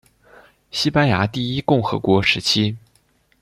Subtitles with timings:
[0.71, 2.75] 西班牙第一共和国时期。